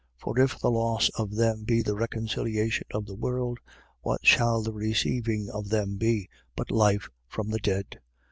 11:15. 0.17 0.21
For 0.23 0.39
if 0.39 0.57
the 0.59 0.71
loss 0.71 1.09
of 1.09 1.35
them 1.35 1.63
be 1.63 1.83
the 1.83 1.95
reconciliation 1.95 2.85
of 2.91 3.05
the 3.05 3.13
world, 3.13 3.59
what 3.99 4.25
shall 4.25 4.63
the 4.63 4.73
receiving 4.73 5.47
of 5.53 5.69
them 5.69 5.97
be, 5.97 6.27
but 6.55 6.71
life 6.71 7.07
from 7.27 7.49
the 7.51 7.59
dead? 7.59 7.99